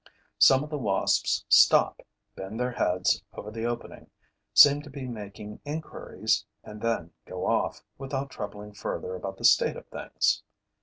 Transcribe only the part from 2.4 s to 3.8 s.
their heads over the